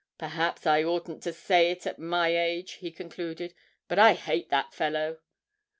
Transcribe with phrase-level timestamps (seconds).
[0.17, 3.53] 'Perhaps I oughtn't to say it at my age,' he concluded,
[3.87, 5.19] 'but I hate that fellow!'